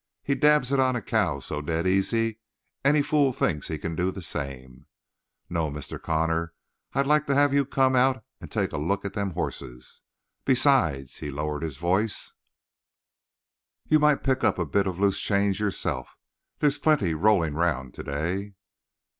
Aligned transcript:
He 0.23 0.33
daubs 0.33 0.71
it 0.71 0.79
on 0.79 0.95
a 0.95 1.01
cow 1.03 1.37
so 1.41 1.61
dead 1.61 1.85
easy 1.85 2.39
any 2.83 3.03
fool 3.03 3.31
thinks 3.31 3.67
he 3.67 3.77
can 3.77 3.95
do 3.95 4.09
the 4.09 4.23
same. 4.23 4.87
No, 5.47 5.69
Mr. 5.69 6.01
Connor, 6.01 6.55
I'd 6.93 7.01
still 7.01 7.09
like 7.09 7.27
to 7.27 7.35
have 7.35 7.53
you 7.53 7.65
come 7.67 7.95
out 7.95 8.23
and 8.39 8.51
take 8.51 8.71
a 8.71 8.79
look 8.79 9.05
at 9.05 9.13
them 9.13 9.33
hosses. 9.35 10.01
Besides" 10.43 11.17
he 11.17 11.29
lowered 11.29 11.61
his 11.61 11.77
voice 11.77 12.33
"you 13.89 13.99
might 13.99 14.23
pick 14.23 14.43
up 14.43 14.57
a 14.57 14.65
bit 14.65 14.87
of 14.87 14.99
loose 14.99 15.19
change 15.19 15.59
yourself. 15.59 16.17
They's 16.57 16.77
a 16.77 16.81
plenty 16.81 17.13
rolling 17.13 17.53
round 17.53 17.93
to 17.93 18.01
day." 18.03 18.55